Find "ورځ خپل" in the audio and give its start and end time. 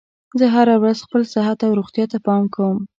0.81-1.21